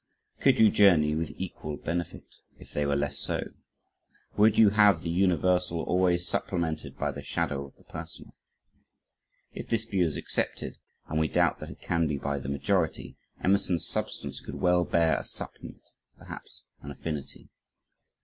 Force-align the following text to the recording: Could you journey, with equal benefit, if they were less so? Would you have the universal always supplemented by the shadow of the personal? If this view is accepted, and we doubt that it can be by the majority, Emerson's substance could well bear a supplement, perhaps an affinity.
Could 0.39 0.59
you 0.59 0.71
journey, 0.71 1.13
with 1.13 1.33
equal 1.37 1.77
benefit, 1.77 2.37
if 2.57 2.73
they 2.73 2.87
were 2.87 2.95
less 2.95 3.19
so? 3.19 3.49
Would 4.35 4.57
you 4.57 4.69
have 4.71 5.03
the 5.03 5.11
universal 5.11 5.81
always 5.83 6.27
supplemented 6.27 6.97
by 6.97 7.11
the 7.11 7.21
shadow 7.21 7.67
of 7.67 7.75
the 7.75 7.83
personal? 7.83 8.33
If 9.53 9.67
this 9.69 9.85
view 9.85 10.03
is 10.03 10.17
accepted, 10.17 10.79
and 11.07 11.19
we 11.19 11.27
doubt 11.27 11.59
that 11.59 11.69
it 11.69 11.81
can 11.83 12.07
be 12.07 12.17
by 12.17 12.39
the 12.39 12.49
majority, 12.49 13.15
Emerson's 13.43 13.85
substance 13.85 14.39
could 14.41 14.55
well 14.55 14.85
bear 14.85 15.19
a 15.19 15.23
supplement, 15.23 15.83
perhaps 16.17 16.63
an 16.81 16.89
affinity. 16.89 17.49